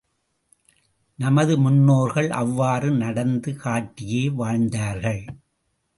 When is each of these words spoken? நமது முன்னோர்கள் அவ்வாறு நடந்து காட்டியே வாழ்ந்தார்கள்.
நமது 1.19 1.57
முன்னோர்கள் 1.57 2.29
அவ்வாறு 2.31 2.91
நடந்து 2.91 3.51
காட்டியே 3.63 4.23
வாழ்ந்தார்கள். 4.33 5.23